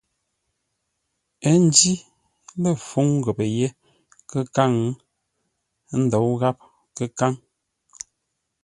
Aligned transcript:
Ə́ 1.49 1.55
njǐ 1.65 1.93
lə̂ 2.61 2.71
fúŋ 2.87 3.07
ghəpə́ 3.23 3.47
yé 3.57 3.67
kə́káŋ, 4.29 4.73
ə́ 5.91 5.97
ndǒu 6.03 6.31
gháp 6.41 6.57
kə́káŋ. 6.97 7.33